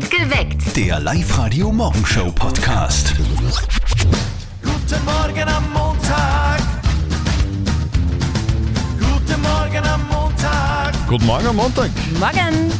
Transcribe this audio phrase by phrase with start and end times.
[0.00, 0.74] Geweckt.
[0.74, 3.12] Der Live-Radio-Morgenshow-Podcast.
[4.62, 6.62] Guten Morgen am Montag.
[8.98, 10.94] Guten Morgen am Montag.
[11.06, 11.90] Guten Morgen am Montag.
[12.18, 12.72] Morgen.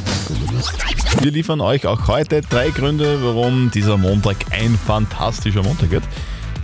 [1.20, 6.04] Wir liefern euch auch heute drei Gründe, warum dieser Montag ein fantastischer Montag wird.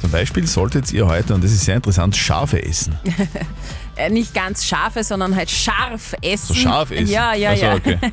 [0.01, 2.99] Zum Beispiel solltet ihr heute, und das ist sehr interessant, Schafe essen.
[4.01, 6.47] Äh, nicht ganz scharfe, sondern halt scharf essen.
[6.47, 7.09] So scharf essen?
[7.09, 7.75] Ja, ja, Also, ja.
[7.75, 7.99] okay.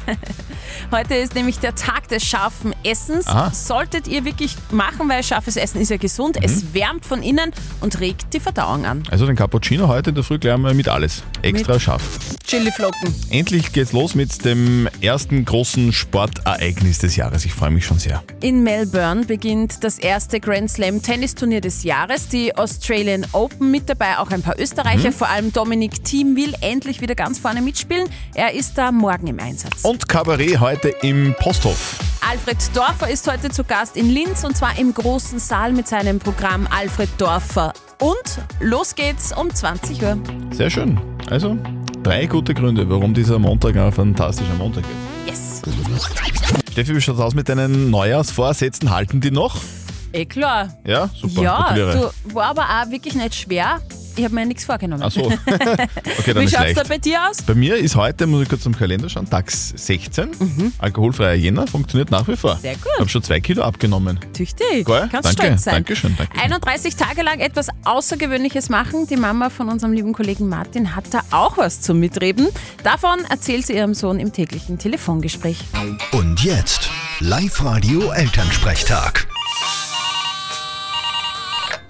[0.92, 3.28] Heute ist nämlich der Tag des scharfen Essens.
[3.28, 3.52] Aha.
[3.52, 6.38] Solltet ihr wirklich machen, weil scharfes Essen ist ja gesund.
[6.38, 6.46] Mhm.
[6.46, 7.52] Es wärmt von innen
[7.82, 9.04] und regt die Verdauung an.
[9.12, 11.24] Also den Cappuccino heute in der Früh gleich mal mit alles.
[11.42, 12.04] Extra Mit- scharf.
[12.46, 13.14] Chiliflocken.
[13.32, 17.44] Endlich geht's los mit dem ersten großen Sportereignis des Jahres.
[17.46, 18.24] Ich freue mich schon sehr.
[18.42, 23.72] In Melbourne beginnt das erste Grand Slam Tennisturnier des Jahres, die Australian Open.
[23.72, 27.62] Mit dabei auch ein paar Österreicher, vor allem Dominik Thiem will endlich wieder ganz vorne
[27.62, 28.08] mitspielen.
[28.36, 29.84] Er ist da morgen im Einsatz.
[29.84, 32.00] Und Kabarett heute im Posthof.
[32.28, 36.20] Alfred Dorfer ist heute zu Gast in Linz und zwar im großen Saal mit seinem
[36.20, 37.74] Programm Alfred Dorfer.
[38.00, 40.18] Und los geht's um 20 Uhr.
[40.52, 41.00] Sehr schön.
[41.30, 41.58] Also,
[42.04, 44.84] drei gute Gründe, warum dieser Montag ein fantastischer Montag
[45.28, 45.28] ist.
[45.28, 45.62] Yes.
[46.72, 48.90] Steffi, wie schaut's aus mit deinen Neujahrsvorsätzen?
[48.90, 49.58] Halten die noch?
[50.14, 50.70] Eh klar.
[50.86, 51.42] Ja, super.
[51.42, 53.82] ja, du, war aber auch wirklich nicht schwer.
[54.18, 55.04] Ich habe mir nichts vorgenommen.
[55.06, 55.26] Ach so.
[55.26, 55.38] okay,
[56.34, 56.78] dann Wie schaut's leicht.
[56.78, 57.42] da bei dir aus?
[57.42, 60.74] Bei mir ist heute, muss ich kurz am Kalender schauen, Tag 16.
[60.78, 62.56] Alkoholfreier Jänner funktioniert nach wie vor.
[62.56, 62.60] Mhm.
[62.62, 62.86] Sehr gut.
[62.94, 64.20] Ich habe schon zwei Kilo abgenommen.
[64.34, 64.86] Tüchtig.
[64.86, 65.74] Geil, Kannst danke, stolz sein.
[65.76, 66.40] Dankeschön, danke.
[66.40, 69.08] 31 Tage lang etwas Außergewöhnliches machen.
[69.08, 72.48] Die Mama von unserem lieben Kollegen Martin hat da auch was zum Mitreden.
[72.84, 75.58] Davon erzählt sie ihrem Sohn im täglichen Telefongespräch.
[76.12, 79.28] Und jetzt Live-Radio Elternsprechtag.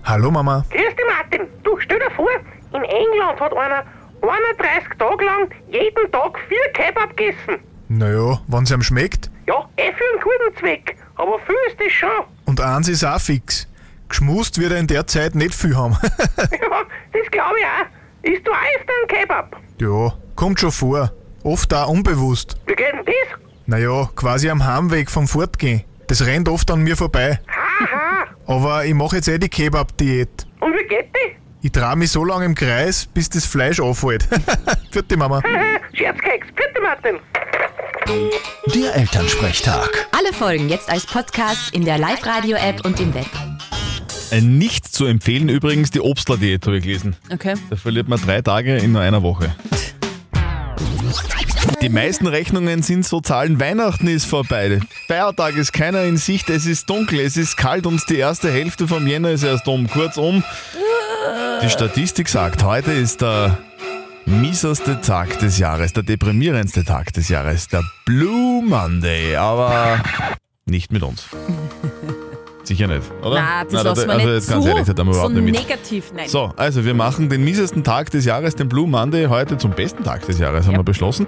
[0.05, 0.63] Hallo Mama.
[0.69, 1.47] Grüß dich, Martin.
[1.63, 2.29] Du, stell dir vor,
[2.73, 3.83] in England hat einer
[4.21, 7.59] 31 Tage lang jeden Tag vier Kebab gegessen.
[7.87, 9.29] Naja, wenn's ihm schmeckt.
[9.47, 10.95] Ja, eh für einen guten Zweck.
[11.15, 12.09] Aber viel ist das schon.
[12.45, 13.67] Und eins ist auch fix.
[14.09, 15.97] Geschmust wird er in der Zeit nicht viel haben.
[16.37, 16.81] Ja,
[17.21, 18.31] das glaube ich auch.
[18.31, 19.57] Isst du auch öfter einen Kebab?
[19.79, 21.11] ja, kommt schon vor.
[21.43, 22.57] Oft auch unbewusst.
[22.65, 23.39] Wie geht denn das?
[23.67, 25.83] Naja, quasi am Heimweg vom Fortgehen.
[26.07, 27.39] Das rennt oft an mir vorbei.
[28.47, 30.45] Aber ich mache jetzt eh die Kebab-Diät.
[30.59, 31.35] Und wie geht die?
[31.61, 34.27] Ich drehe mich so lange im Kreis, bis das Fleisch auffällt.
[34.91, 35.41] Vierte Mama.
[35.93, 36.47] Scherzkeks.
[36.55, 37.19] Bitte, Martin.
[38.75, 40.07] Der Elternsprechtag.
[40.11, 43.25] Alle Folgen jetzt als Podcast in der Live-Radio-App und im Web.
[44.41, 47.15] Nicht zu empfehlen übrigens die Obstler-Diät, habe ich gelesen.
[47.31, 47.55] Okay.
[47.69, 49.55] Da verliert man drei Tage in nur einer Woche.
[51.81, 54.79] Die meisten Rechnungen sind so Zahlen, Weihnachten ist vorbei.
[55.07, 58.87] Feiertag ist keiner in Sicht, es ist dunkel, es ist kalt und die erste Hälfte
[58.87, 59.87] vom Jänner ist erst um.
[59.87, 60.43] Kurzum,
[61.61, 63.57] die Statistik sagt, heute ist der
[64.25, 70.03] mieserste Tag des Jahres, der deprimierendste Tag des Jahres, der Blue Monday, aber
[70.65, 71.27] nicht mit uns.
[72.65, 73.35] Sicher nicht, oder?
[73.35, 74.69] Das Nein, da- lassen wir also nicht jetzt ganz zu.
[74.69, 75.53] ehrlich, da tun wir so überhaupt nicht mit.
[75.69, 76.27] negativ, nein.
[76.27, 80.03] So, also wir machen den miesesten Tag des Jahres, den Blue Monday, heute zum besten
[80.03, 81.27] Tag des Jahres, haben wir beschlossen.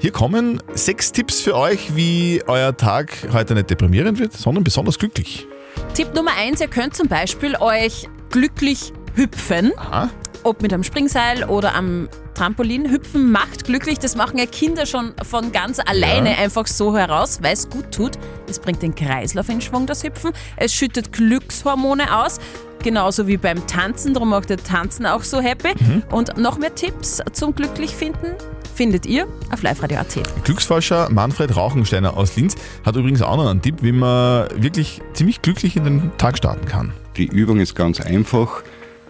[0.00, 4.98] Hier kommen sechs Tipps für euch, wie euer Tag heute nicht deprimierend wird, sondern besonders
[4.98, 5.46] glücklich.
[5.94, 9.70] Tipp Nummer eins: Ihr könnt zum Beispiel euch glücklich hüpfen.
[9.76, 10.10] Aha.
[10.42, 12.90] Ob mit einem Springseil oder am Trampolin.
[12.90, 13.98] Hüpfen macht glücklich.
[13.98, 18.12] Das machen ja Kinder schon von ganz alleine einfach so heraus, weil es gut tut.
[18.48, 20.32] Es bringt den Kreislauf in Schwung, das Hüpfen.
[20.56, 22.38] Es schüttet Glückshormone aus.
[22.82, 25.72] Genauso wie beim Tanzen, darum macht der Tanzen auch so happy.
[26.10, 28.34] Und noch mehr Tipps zum Glücklichfinden
[28.74, 30.44] findet ihr auf liveradio.at.
[30.44, 35.42] Glücksforscher Manfred Rauchensteiner aus Linz hat übrigens auch noch einen Tipp, wie man wirklich ziemlich
[35.42, 36.92] glücklich in den Tag starten kann.
[37.16, 38.62] Die Übung ist ganz einfach.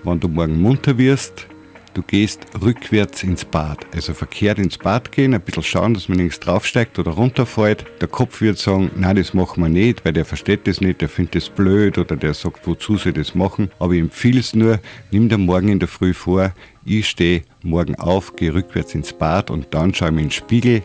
[0.04, 1.46] Wenn du morgen munter wirst,
[1.94, 3.86] du gehst rückwärts ins Bad.
[3.94, 7.84] Also verkehrt ins Bad gehen, ein bisschen schauen, dass man nichts draufsteigt oder runterfällt.
[8.00, 11.08] Der Kopf wird sagen, nein, das machen wir nicht, weil der versteht das nicht, der
[11.08, 13.70] findet das blöd oder der sagt, wozu sie das machen.
[13.78, 14.78] Aber ich empfehle es nur,
[15.10, 16.52] nimm dir morgen in der Früh vor,
[16.84, 20.32] ich stehe morgen auf, gehe rückwärts ins Bad und dann schaue ich mir in den
[20.32, 20.82] Spiegel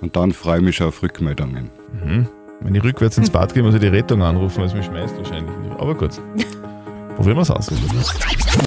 [0.00, 1.70] und dann freue ich mich schon auf Rückmeldungen.
[2.60, 5.16] Wenn ich rückwärts ins Bad gehe, muss ich die Rettung anrufen, weil es mich schmeißt
[5.16, 5.52] wahrscheinlich.
[5.78, 6.12] Aber gut,
[7.16, 7.70] probieren wir es aus.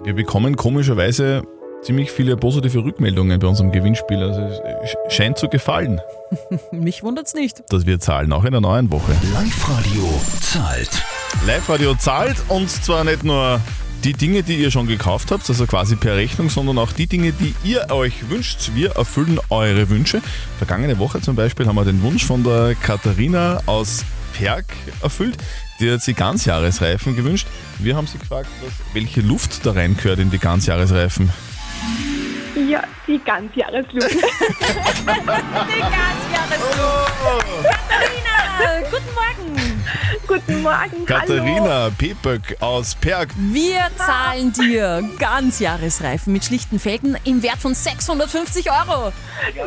[0.04, 1.44] Wir bekommen komischerweise
[1.86, 4.18] ziemlich viele positive Rückmeldungen bei unserem Gewinnspiel.
[4.18, 6.02] Also es sch- scheint zu gefallen,
[6.72, 7.64] Mich wundert's nicht.
[7.70, 9.12] dass wir zahlen, auch in der neuen Woche.
[9.34, 10.90] Live-Radio zahlt.
[11.46, 13.60] Live-Radio zahlt und zwar nicht nur
[14.04, 17.32] die Dinge, die ihr schon gekauft habt, also quasi per Rechnung, sondern auch die Dinge,
[17.32, 18.72] die ihr euch wünscht.
[18.76, 20.22] Wir erfüllen eure Wünsche.
[20.60, 24.04] Vergangene Woche zum Beispiel haben wir den Wunsch von der Katharina aus
[24.38, 24.66] Perg
[25.02, 25.38] erfüllt.
[25.80, 27.48] Die hat sich Ganzjahresreifen gewünscht.
[27.80, 31.32] Wir haben sie gefragt, was, welche Luft da reingehört in die Ganzjahresreifen.
[32.70, 34.12] Ja, die Ganzjahresluft.
[34.16, 34.20] Die
[35.82, 36.80] Ganzjahresluft.
[37.90, 39.84] Katharina, guten Morgen.
[40.28, 40.92] Guten Morgen.
[40.92, 41.06] Hallo.
[41.06, 43.30] Katharina Pepöck aus Perg.
[43.38, 49.12] Wir zahlen dir ganz Jahresreifen mit schlichten Felgen im Wert von 650 Euro.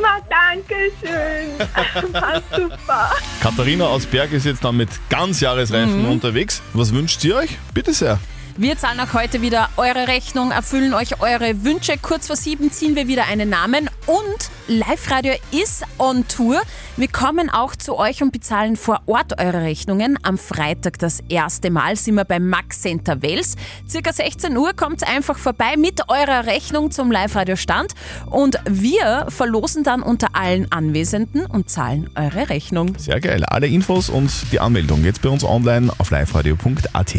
[0.00, 1.58] Na, danke schön.
[2.56, 3.10] Super.
[3.43, 6.10] Katharina aus Berg ist jetzt dann mit Ganzjahresreifen Mhm.
[6.10, 6.62] unterwegs.
[6.72, 7.58] Was wünscht ihr euch?
[7.75, 8.19] Bitte sehr.
[8.60, 11.93] Wir zahlen auch heute wieder eure Rechnung, erfüllen euch eure Wünsche.
[12.02, 16.60] Kurz vor sieben ziehen wir wieder einen Namen und Live-Radio ist on Tour.
[16.96, 20.19] Wir kommen auch zu euch und bezahlen vor Ort eure Rechnungen.
[20.25, 23.55] Am Freitag das erste Mal sind wir beim Max Center Wels.
[23.88, 27.93] Circa 16 Uhr kommt einfach vorbei mit eurer Rechnung zum Live-Radio-Stand
[28.26, 32.99] und wir verlosen dann unter allen Anwesenden und zahlen eure Rechnung.
[32.99, 33.44] Sehr geil.
[33.44, 37.14] Alle Infos und die Anmeldung jetzt bei uns online auf liveradio.at.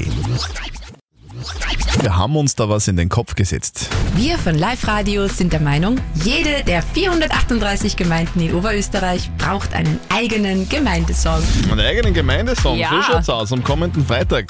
[2.01, 3.90] Wir haben uns da was in den Kopf gesetzt.
[4.16, 10.00] Wir von Live Radio sind der Meinung, jede der 438 Gemeinden in Oberösterreich braucht einen
[10.10, 11.42] eigenen Gemeindesong.
[11.69, 12.90] Einen eigenen Gemeindesong, Ja.
[12.90, 13.51] so schaut's aus.
[13.51, 14.48] Am kommenden Freitag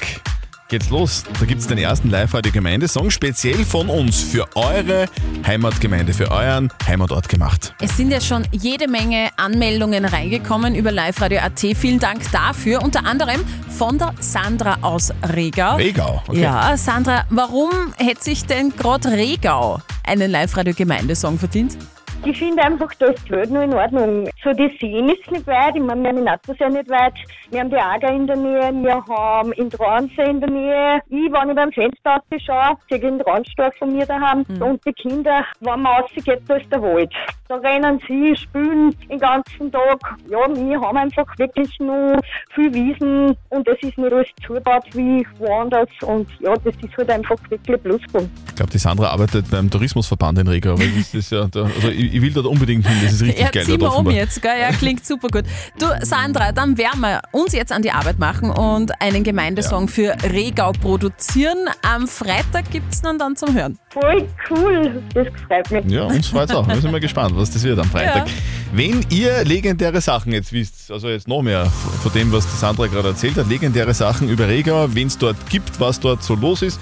[0.69, 1.23] geht's los.
[1.39, 5.07] Da gibt's den ersten Live-Radio-Gemeindesong speziell von uns für eure
[5.45, 7.73] Heimatgemeinde, für euren Heimatort gemacht.
[7.81, 11.59] Es sind ja schon jede Menge Anmeldungen reingekommen über liveradio.at.
[11.75, 12.81] Vielen Dank dafür.
[12.83, 13.43] Unter anderem
[13.77, 15.75] von der Sandra aus Regau.
[15.75, 16.41] Regau, okay.
[16.41, 21.77] Ja, Sandra, warum hätte sich denn gerade Regau einen Live-Radio-Gemeindesong verdient?
[22.25, 24.29] Ich finde einfach, da ist die Welt noch in Ordnung.
[24.43, 27.13] So die Seen ist nicht weit, ich meine, wir haben in Attersee nicht weit,
[27.49, 30.99] wir haben die Ager in der Nähe, wir haben in Traunsee in der Nähe.
[31.09, 34.93] Ich, wenn ich beim Fenster rausschaue, sehe ich den Traunstock von mir daheim und die
[34.93, 37.11] Kinder, wenn man rausgeht, da ist der Wald.
[37.47, 39.99] Da rennen sie, spülen den ganzen Tag.
[40.29, 42.19] Ja, wir haben einfach wirklich nur
[42.53, 47.09] viel Wiesen und es ist nicht alles zugebaut wie woanders und ja, das ist halt
[47.09, 48.29] einfach wirklich ein Pluspunkt.
[48.49, 50.73] Ich glaube, die Sandra arbeitet beim Tourismusverband in Regau.
[50.73, 53.39] Aber das ist ja da, also ich, ich will dort unbedingt hin, das ist richtig
[53.43, 53.65] Ja, geil.
[53.65, 54.59] ziehen dort wir um jetzt, gell?
[54.59, 55.45] Ja, klingt super gut.
[55.79, 60.15] Du, Sandra, dann werden wir uns jetzt an die Arbeit machen und einen Gemeindesong für
[60.23, 61.57] Regau produzieren.
[61.81, 63.77] Am Freitag gibt es dann, dann zum Hören.
[63.91, 65.91] Voll cool, das freut mich.
[65.93, 66.67] Ja, uns freut's auch.
[66.67, 68.27] Wir sind mal gespannt, was das wird am Freitag.
[68.27, 68.33] Ja.
[68.71, 72.87] Wenn ihr legendäre Sachen jetzt wisst, also jetzt noch mehr von dem, was die Sandra
[72.87, 76.61] gerade erzählt hat, legendäre Sachen über Regau, wen es dort gibt, was dort so los
[76.61, 76.79] ist,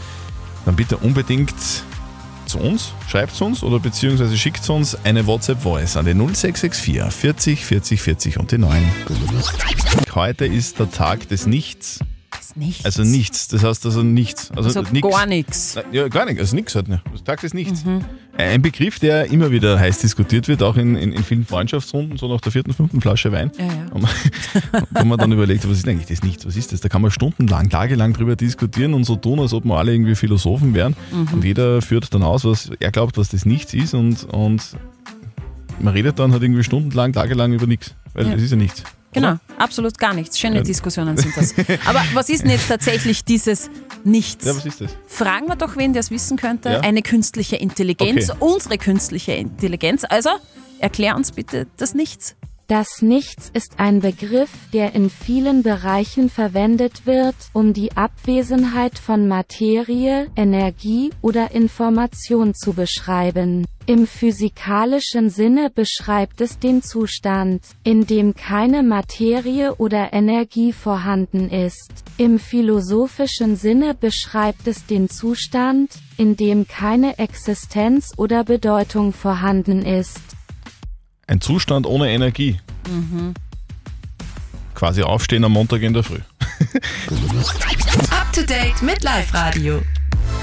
[0.66, 1.54] dann bitte unbedingt
[2.48, 8.02] zu uns, schreibt uns oder beziehungsweise schickt uns eine WhatsApp-Voice an den 0664 40 40
[8.02, 8.84] 40 und die 9.
[10.14, 12.00] Heute ist der Tag des Nichts.
[12.59, 12.86] Ist nichts.
[12.86, 14.51] Also nichts, das heißt also nichts.
[14.51, 15.07] Also, Also nix.
[15.09, 15.75] gar nichts.
[15.92, 17.01] Ja, gar nicht, also nichts halt nicht.
[17.12, 17.83] Also Tag des Nichts.
[18.38, 22.27] Ein Begriff, der immer wieder heiß diskutiert wird, auch in, in, in vielen Freundschaftsrunden, so
[22.31, 23.51] nach der vierten, fünften Flasche Wein.
[23.57, 23.86] Ja, ja.
[24.92, 26.45] Wo man dann überlegt, was ist eigentlich das Nichts?
[26.45, 26.81] Was ist das?
[26.81, 30.15] Da kann man stundenlang, tagelang drüber diskutieren und so tun, als ob wir alle irgendwie
[30.15, 30.95] Philosophen wären.
[31.33, 34.62] Und jeder führt dann aus, was er glaubt, was das Nichts ist und, und
[35.80, 37.95] man redet dann halt irgendwie stundenlang, tagelang über nichts.
[38.13, 38.33] Weil Ja.
[38.33, 38.83] es ist ja nichts.
[39.13, 40.38] Genau, absolut gar nichts.
[40.38, 41.54] Schöne Diskussionen sind das.
[41.86, 43.69] Aber was ist denn jetzt tatsächlich dieses
[44.04, 44.45] Nichts?
[44.45, 44.92] Ja, was ist das?
[45.07, 46.69] Fragen wir doch, wen der es wissen könnte.
[46.69, 46.80] Ja.
[46.81, 48.38] Eine künstliche Intelligenz, Okay.
[48.39, 50.04] unsere künstliche Intelligenz.
[50.07, 50.30] Also,
[50.80, 52.36] erklär uns bitte das Nichts.
[52.68, 59.25] Das Nichts ist ein Begriff, der in vielen Bereichen verwendet wird, um die Abwesenheit von
[59.25, 63.66] Materie, Energie oder Information zu beschreiben.
[63.86, 72.04] Im physikalischen Sinne beschreibt es den Zustand, in dem keine Materie oder Energie vorhanden ist.
[72.18, 80.27] Im philosophischen Sinne beschreibt es den Zustand, in dem keine Existenz oder Bedeutung vorhanden ist.
[81.28, 82.57] Ein Zustand ohne Energie.
[84.74, 86.19] Quasi aufstehen am Montag in der Früh.
[88.12, 89.81] Up to date mit Live Radio.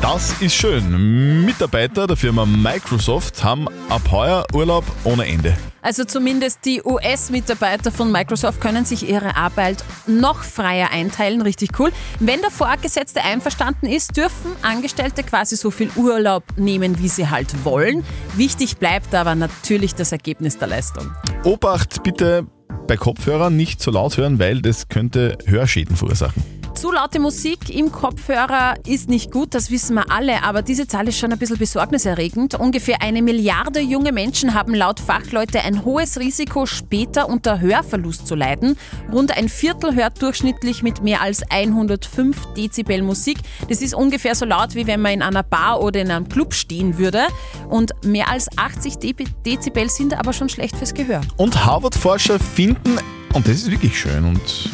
[0.03, 1.47] Das ist schön.
[1.47, 5.57] Mitarbeiter der Firma Microsoft haben ab heuer Urlaub ohne Ende.
[5.85, 11.43] Also zumindest die US-Mitarbeiter von Microsoft können sich ihre Arbeit noch freier einteilen.
[11.43, 11.93] Richtig cool.
[12.21, 17.67] Wenn der Vorgesetzte einverstanden ist, dürfen Angestellte quasi so viel Urlaub nehmen, wie sie halt
[17.67, 18.03] wollen.
[18.35, 21.12] Wichtig bleibt aber natürlich das Ergebnis der Leistung.
[21.45, 22.47] Obacht bitte
[22.87, 26.53] bei Kopfhörern nicht zu laut hören, weil das könnte Hörschäden verursachen.
[26.75, 31.09] Zu laute Musik im Kopfhörer ist nicht gut, das wissen wir alle, aber diese Zahl
[31.09, 32.57] ist schon ein bisschen besorgniserregend.
[32.57, 38.35] Ungefähr eine Milliarde junge Menschen haben laut Fachleute ein hohes Risiko, später unter Hörverlust zu
[38.35, 38.76] leiden.
[39.11, 43.38] Rund ein Viertel hört durchschnittlich mit mehr als 105 Dezibel Musik.
[43.69, 46.52] Das ist ungefähr so laut, wie wenn man in einer Bar oder in einem Club
[46.52, 47.23] stehen würde.
[47.71, 51.23] Und mehr als 80 Deb- Dezibel sind aber schon schlecht fürs Gehör.
[51.38, 52.99] Und Harvard-Forscher finden,
[53.33, 54.71] und das ist wirklich schön und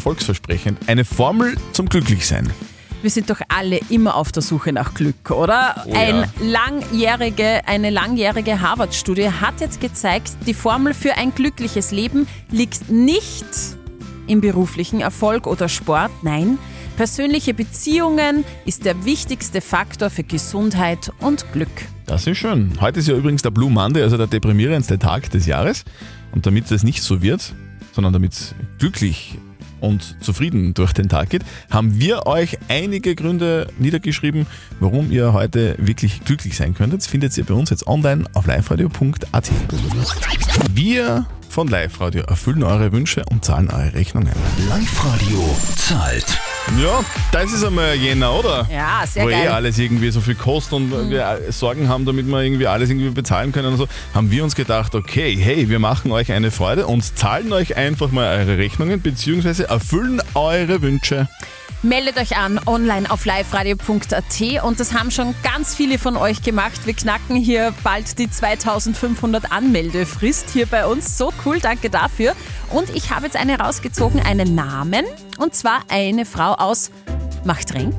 [0.00, 2.50] erfolgsversprechend, eine Formel zum Glücklichsein.
[3.02, 5.84] Wir sind doch alle immer auf der Suche nach Glück, oder?
[5.86, 6.00] Oh ja.
[6.00, 12.90] Ein langjährige, eine langjährige Harvard-Studie hat jetzt gezeigt, die Formel für ein glückliches Leben liegt
[12.90, 13.44] nicht
[14.26, 16.10] im beruflichen Erfolg oder Sport.
[16.22, 16.58] Nein,
[16.96, 21.68] persönliche Beziehungen ist der wichtigste Faktor für Gesundheit und Glück.
[22.06, 22.72] Das ist schön.
[22.80, 25.84] Heute ist ja übrigens der Blue Monday, also der deprimierendste Tag des Jahres.
[26.32, 27.52] Und damit es nicht so wird,
[27.92, 29.38] sondern damit es glücklich
[29.80, 34.46] und zufrieden durch den Tag geht, haben wir euch einige Gründe niedergeschrieben,
[34.78, 37.02] warum ihr heute wirklich glücklich sein könntet.
[37.04, 39.50] Findet ihr bei uns jetzt online auf liveradio.at.
[40.74, 44.32] Wir von Live Radio erfüllen eure Wünsche und zahlen eure Rechnungen.
[44.68, 46.38] Live-Radio zahlt.
[46.80, 48.68] Ja, das ist einmal Jänner, oder?
[48.72, 49.48] Ja, sehr Wo eh geil.
[49.48, 49.54] Mhm.
[49.54, 53.50] alles irgendwie so viel kostet und wir Sorgen haben, damit wir irgendwie alles irgendwie bezahlen
[53.50, 57.18] können und so, haben wir uns gedacht, okay, hey, wir machen euch eine Freude und
[57.18, 61.28] zahlen euch einfach mal eure Rechnungen beziehungsweise erfüllen eure Wünsche.
[61.82, 66.82] Meldet euch an online auf liveradio.at und das haben schon ganz viele von euch gemacht.
[66.84, 71.16] Wir knacken hier bald die 2500 Anmeldefrist hier bei uns.
[71.16, 72.34] So cool, danke dafür.
[72.70, 75.04] Und ich habe jetzt eine rausgezogen, einen Namen
[75.38, 76.90] und zwar eine Frau aus
[77.44, 77.94] Machtrenk.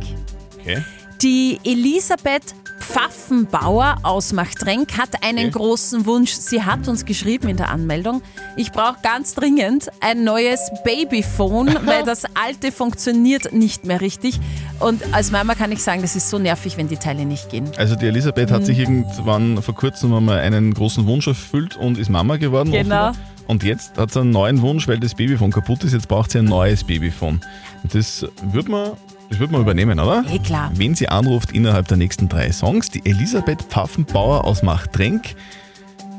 [0.60, 0.84] Okay.
[1.22, 2.56] Die Elisabeth
[2.92, 5.52] Pfaffenbauer aus Machtrenk hat einen Okay.
[5.52, 6.32] großen Wunsch.
[6.34, 8.22] Sie hat uns geschrieben in der Anmeldung,
[8.58, 14.40] ich brauche ganz dringend ein neues Babyphone, weil das alte funktioniert nicht mehr richtig.
[14.80, 17.70] Und als Mama kann ich sagen, das ist so nervig, wenn die Teile nicht gehen.
[17.78, 22.10] Also die Elisabeth hat sich irgendwann vor kurzem einmal einen großen Wunsch erfüllt und ist
[22.10, 22.72] Mama geworden.
[22.72, 23.10] Genau.
[23.10, 23.14] offenbar.
[23.48, 25.94] Und jetzt hat sie einen neuen Wunsch, weil das Babyphone kaputt ist.
[25.94, 27.42] Jetzt braucht sie ein neues Babyphone.
[27.84, 28.92] Das wird man,
[29.32, 30.26] das wird man übernehmen, oder?
[30.30, 30.72] Eh klar.
[30.76, 35.36] Wen sie anruft innerhalb der nächsten drei Songs, die Elisabeth Pfaffenbauer aus Machtrenk.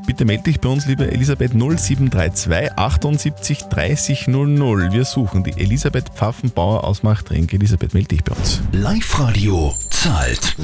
[0.06, 4.92] Bitte melde dich bei uns, liebe Elisabeth 0732 78 30 00.
[4.92, 7.52] Wir suchen die Elisabeth Pfaffenbauer aus Machtrenk.
[7.52, 8.62] Elisabeth, melde dich bei uns.
[8.72, 10.56] Live-Radio zahlt.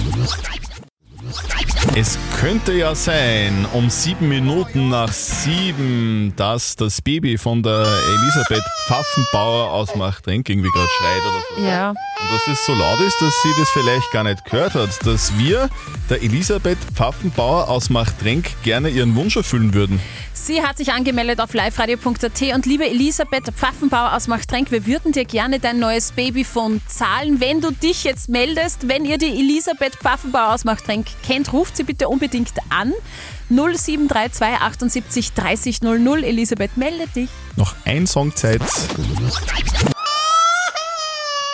[1.94, 8.64] Es könnte ja sein, um sieben Minuten nach sieben, dass das Baby von der Elisabeth
[8.86, 11.64] Pfaffenbauer aus Machtrenk irgendwie gerade schreit oder so.
[11.64, 11.90] Ja.
[11.90, 15.36] Und dass es so laut ist, dass sie das vielleicht gar nicht gehört hat, dass
[15.38, 15.68] wir
[16.08, 20.00] der Elisabeth Pfaffenbauer aus Machtrenk gerne ihren Wunsch erfüllen würden.
[20.46, 25.24] Sie hat sich angemeldet auf liveradio.at und liebe Elisabeth Pfaffenbauer aus Machtrenk, wir würden dir
[25.24, 28.88] gerne dein neues Babyphone zahlen, wenn du dich jetzt meldest.
[28.88, 32.92] Wenn ihr die Elisabeth Pfaffenbauer aus Machtrenk kennt, ruft sie bitte unbedingt an.
[33.50, 36.24] 0732 78 30 00.
[36.24, 37.28] Elisabeth, melde dich.
[37.56, 38.62] Noch ein Song Zeit.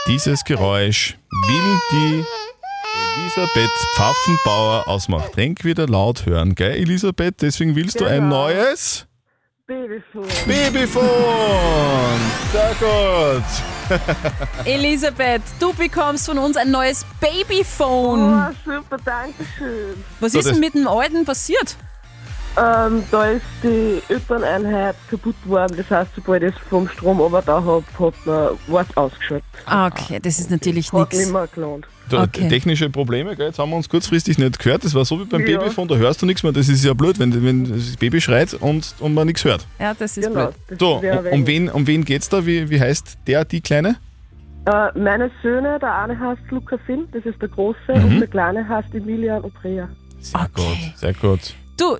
[0.06, 2.43] Dieses Geräusch will die
[2.98, 7.40] Elisabeth Pfaffenbauer aus Machtrenk wieder laut hören, gell Elisabeth?
[7.42, 8.46] Deswegen willst du ein Genau.
[8.48, 9.06] neues
[9.66, 10.28] Babyphone.
[10.46, 12.20] Babyphone.
[12.52, 13.96] Sehr gut.
[14.66, 18.50] Elisabeth, du bekommst von uns ein neues Babyphone.
[18.50, 20.04] Oh, super, danke schön.
[20.20, 21.76] Was So, ist denn mit dem alten passiert?
[22.56, 25.76] Ähm, da ist die Elterneinheit kaputt worden.
[25.76, 29.44] Das heißt, sobald ich es vom Strom aber da habe, hat man was ausgeschaltet.
[29.66, 31.18] Ah, Okay, das ist natürlich Hat nichts.
[31.18, 31.86] nicht mehr gelohnt.
[32.12, 32.48] Okay.
[32.48, 33.46] Technische Probleme, gell?
[33.46, 34.84] jetzt haben wir uns kurzfristig nicht gehört.
[34.84, 35.58] Das war so wie beim Ja.
[35.58, 36.52] Babyphone, da hörst du nichts mehr.
[36.52, 39.66] Das ist ja blöd, wenn, wenn das Baby schreit und, und man nichts hört.
[39.80, 40.46] Ja, das ist Genau.
[40.46, 40.54] blöd.
[40.68, 42.44] Das So, um, um, wen, um wen geht's da?
[42.46, 43.96] Wie, wie heißt der, die Kleine?
[44.66, 48.04] Äh, meine Söhne, der eine heißt Luca Finn, das ist der Große, Mhm.
[48.04, 49.88] und der Kleine heißt Emilian Andrea.
[50.20, 50.50] Sehr Okay.
[50.54, 51.54] gut, sehr gut.
[51.76, 51.98] Du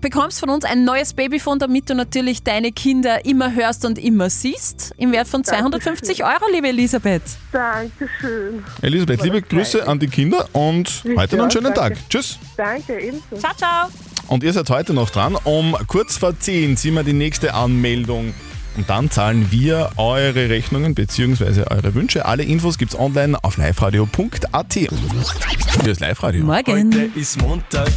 [0.00, 4.28] bekommst von uns ein neues Babyphone, damit du natürlich deine Kinder immer hörst und immer
[4.30, 4.92] siehst.
[4.98, 7.22] Im Wert von 250 Euro, liebe Elisabeth.
[7.52, 8.64] Dankeschön.
[8.82, 11.94] Elisabeth, liebe Grüße an die Kinder und Ja, heute noch einen schönen danke.
[11.94, 12.08] Tag.
[12.10, 12.38] Tschüss.
[12.56, 13.36] Danke, ebenso.
[13.38, 13.88] Ciao, ciao.
[14.26, 15.36] Und ihr seid heute noch dran.
[15.44, 18.34] Um kurz vor 10 sind wir die nächste Anmeldung.
[18.76, 21.64] Und dann zahlen wir eure Rechnungen bzw.
[21.70, 22.24] eure Wünsche.
[22.24, 24.76] Alle Infos gibt's online auf liveradio.at.
[24.76, 26.44] Ist Live-Radio.
[26.44, 26.92] Morgen.
[26.94, 27.90] Heute ist Montag,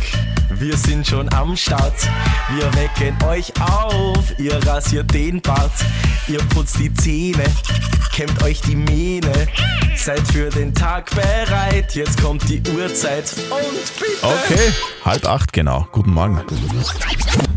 [0.50, 1.94] wir sind schon am Start.
[2.56, 5.72] Wir wecken euch auf, ihr rasiert den Bart,
[6.28, 7.44] ihr putzt die Zähne,
[8.14, 9.32] kämmt euch die Mähne.
[9.96, 14.24] Seid für den Tag bereit, jetzt kommt die Uhrzeit und bitte.
[14.24, 14.72] Okay,
[15.04, 15.88] halb acht genau.
[15.92, 16.42] Guten Morgen.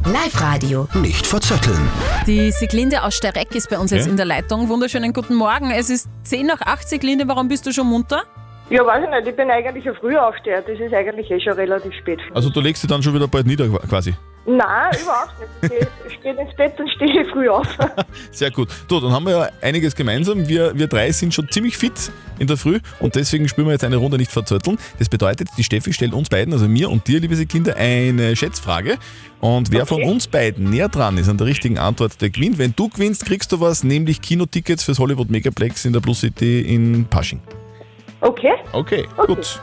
[0.04, 0.88] Live-Radio.
[0.94, 1.90] Nicht verzetteln.
[2.26, 4.00] Die Siglinde aus Stereck ist bei uns Okay.
[4.00, 4.68] jetzt in der Leitung.
[4.68, 5.70] Wunderschönen guten Morgen.
[5.70, 7.28] Es ist 10 nach 8, Siglinde.
[7.28, 8.22] Warum bist du schon munter?
[8.70, 10.62] Ja, weiß ich nicht, ich bin eigentlich ein Frühaufsteher.
[10.62, 12.20] Das ist eigentlich eh schon relativ spät.
[12.20, 12.36] für mich.
[12.36, 14.14] Also du legst dich dann schon wieder bald nieder quasi.
[14.48, 15.32] Nein, überhaupt
[15.62, 15.88] nicht.
[16.08, 17.66] Ich stehe ins Bett und stehe früh auf.
[18.30, 18.68] Sehr gut.
[18.88, 20.48] Du, dann haben wir ja einiges gemeinsam.
[20.48, 23.84] Wir, wir drei sind schon ziemlich fit in der Früh und deswegen spielen wir jetzt
[23.84, 24.78] eine Runde nicht verzötteln.
[24.98, 28.96] Das bedeutet, die Steffi stellt uns beiden, also mir und dir, liebe Kinder, eine Schätzfrage.
[29.40, 32.56] Und wer von uns beiden näher dran ist an der richtigen Antwort, der gewinnt.
[32.56, 36.62] Wenn du gewinnst, kriegst du was, nämlich Kinotickets fürs Hollywood Megaplex in der Plus City
[36.62, 37.42] in Pasching.
[38.20, 38.54] Okay?
[38.72, 39.60] Okay, gut.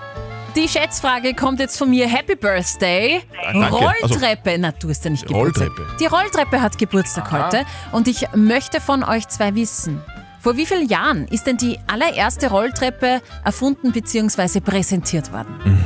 [0.56, 2.08] Die Schätzfrage kommt jetzt von mir.
[2.08, 3.22] Happy Birthday.
[3.44, 3.74] danke.
[3.76, 4.56] Rolltreppe.
[4.58, 5.68] Na, du hast ja nicht Geburtstag.
[5.70, 5.98] Rolltreppe.
[6.00, 7.66] Die Rolltreppe hat Geburtstag heute.
[7.92, 10.02] Und ich möchte von euch zwei wissen.
[10.40, 14.62] Vor wie vielen Jahren ist denn die allererste Rolltreppe erfunden bzw.
[14.62, 15.82] präsentiert worden?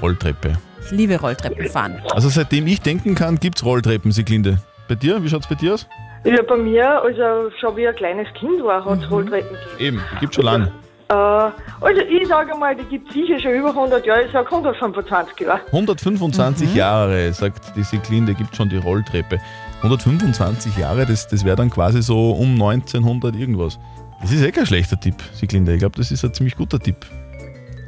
[0.00, 0.52] Rolltreppe.
[0.84, 2.00] Ich liebe Rolltreppenfahren.
[2.12, 4.58] Also seitdem ich denken kann, gibt's Rolltreppen, Siglinde.
[4.86, 5.20] Bei dir?
[5.24, 5.88] Wie schaut's bei dir aus?
[6.22, 9.02] Ja, bei mir, also schon wie ein kleines Kind war, hat Mhm.
[9.02, 9.78] es Rolltreppen gegeben.
[9.80, 10.72] Eben, die gibt's schon lange.
[11.08, 14.46] Äh, also ich sage mal, die gibt es sicher schon über 100 Jahre, ich sage
[14.50, 15.60] 125 Jahre.
[15.66, 19.38] 125 Jahre, sagt die Siglinde, gibt schon die Rolltreppe.
[19.82, 23.78] 125 Jahre, das, das wäre dann quasi so um 1900 irgendwas.
[24.20, 25.74] Das ist eh kein schlechter Tipp, Siglinde.
[25.74, 27.06] Ich glaube, das ist ein ziemlich guter Tipp.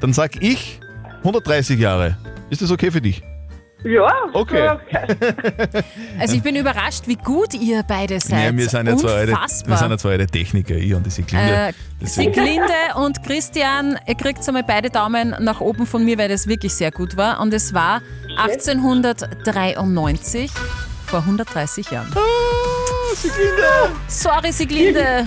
[0.00, 0.78] Dann sag ich
[1.25, 2.16] 130 Jahre.
[2.50, 3.22] Ist das okay für dich?
[3.85, 4.64] Ja, Okay.
[4.64, 4.80] ja,
[6.18, 8.47] Also ich bin überrascht, wie gut ihr beide seid.
[8.52, 9.32] Ja, wir sind ja zwei alte,
[9.66, 11.68] wir sind ja zwei alte Techniker, ich und die Siglinde.
[12.00, 16.49] Äh, Siglinde und Christian, ihr kriegt einmal beide Daumen nach oben von mir, weil das
[16.49, 17.38] wirklich sehr gut war.
[17.40, 18.02] Und es war
[18.37, 20.50] 1893,
[21.06, 22.12] vor 130 Jahren.
[22.16, 22.20] Ah,
[23.14, 23.62] Siglinde!
[24.08, 25.26] Sorry, Siglinde.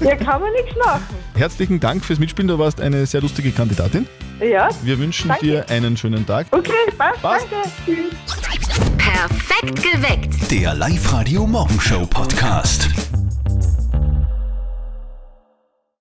[0.00, 1.02] ja, kann man nichts machen.
[1.34, 4.06] Herzlichen Dank fürs Mitspielen, du warst eine sehr lustige Kandidatin.
[4.40, 5.44] Ja, Wir wünschen Danke.
[5.44, 6.46] dir einen schönen Tag.
[6.50, 7.46] okay, passt, Passt.
[7.50, 7.68] danke.
[7.84, 8.96] Tschüss.
[8.96, 10.50] Perfekt geweckt.
[10.50, 12.88] Der Live-Radio Morgenshow Podcast.